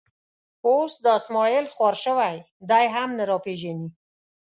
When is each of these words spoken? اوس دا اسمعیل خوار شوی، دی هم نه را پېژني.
اوس 0.67 0.93
دا 1.05 1.13
اسمعیل 1.21 1.65
خوار 1.73 1.95
شوی، 2.03 2.35
دی 2.69 2.85
هم 2.95 3.09
نه 3.17 3.25
را 3.29 3.37
پېژني. 3.45 3.89